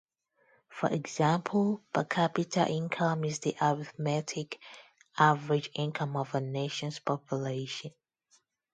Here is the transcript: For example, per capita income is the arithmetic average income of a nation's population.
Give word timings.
For 0.67 0.89
example, 0.89 1.83
per 1.93 2.05
capita 2.05 2.67
income 2.67 3.23
is 3.23 3.37
the 3.37 3.55
arithmetic 3.61 4.59
average 5.15 5.69
income 5.75 6.15
of 6.17 6.33
a 6.33 6.41
nation's 6.41 6.97
population. 6.97 7.91